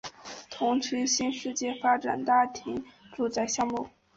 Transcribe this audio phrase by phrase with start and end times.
[0.49, 2.83] 同区新世界发展大型
[3.15, 3.87] 住宅项目